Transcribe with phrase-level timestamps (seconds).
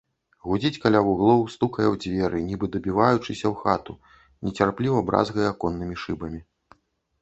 [0.45, 3.93] Гудзіць каля вуглоў, стукае ў дзверы, нібы дабіваючыся ў хату,
[4.49, 6.47] нецярпліва бразгае аконнымі шыбамі.